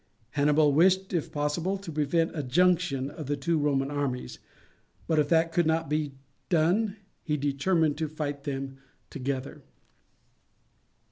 [0.31, 4.39] Hannibal wished, if possible, to prevent a junction of the two Roman armies,
[5.05, 6.15] but if that could not be
[6.49, 8.79] done he determined to fight them
[9.11, 9.61] together.